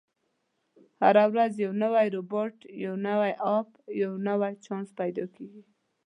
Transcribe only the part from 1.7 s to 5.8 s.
نوی روباټ، یو نوی اپ، او یو نوی چانس پیدا کېږي.